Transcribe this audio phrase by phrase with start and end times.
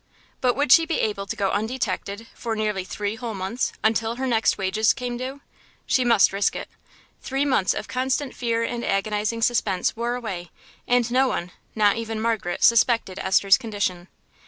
[0.41, 4.25] But would she be able to go undetected for nearly three whole months, until her
[4.25, 5.41] next wages came due?
[5.85, 6.67] She must risk it.
[7.21, 10.49] Three months of constant fear and agonising suspense wore away,
[10.87, 14.07] and no one, not even Margaret, suspected Esther's condition.